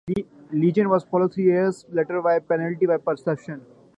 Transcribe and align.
"Legions" 0.51 0.89
was 0.89 1.03
followed 1.03 1.31
three 1.31 1.43
years 1.43 1.85
later 1.91 2.23
by 2.23 2.39
"Penalty 2.39 2.87
by 2.87 2.97
Perception". 2.97 3.61